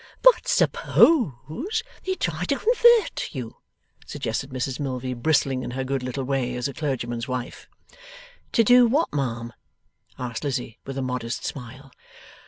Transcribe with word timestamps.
'But 0.23 0.47
suppose 0.47 1.83
they 2.03 2.15
try 2.15 2.45
to 2.45 2.57
convert 2.57 3.35
you!' 3.35 3.57
suggested 4.07 4.49
Mrs 4.49 4.79
Milvey, 4.79 5.13
bristling 5.13 5.61
in 5.61 5.69
her 5.69 5.83
good 5.83 6.01
little 6.01 6.23
way, 6.23 6.55
as 6.55 6.67
a 6.67 6.73
clergyman's 6.73 7.27
wife. 7.27 7.69
'To 8.51 8.63
do 8.63 8.87
what, 8.87 9.13
ma'am?' 9.13 9.53
asked 10.17 10.43
Lizzie, 10.43 10.79
with 10.87 10.97
a 10.97 11.03
modest 11.03 11.45
smile. 11.45 11.91